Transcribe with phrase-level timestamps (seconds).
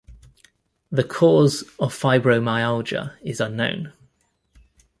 [0.91, 3.93] The cause of fibromyalgia is unknown.